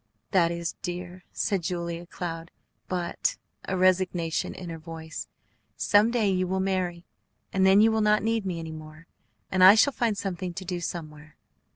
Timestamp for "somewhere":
10.81-11.35